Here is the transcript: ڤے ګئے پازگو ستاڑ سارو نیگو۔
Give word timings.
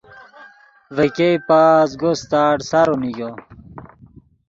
ڤے 0.95 1.05
ګئے 1.15 1.29
پازگو 1.47 2.11
ستاڑ 2.21 2.55
سارو 2.69 2.95
نیگو۔ 3.01 3.29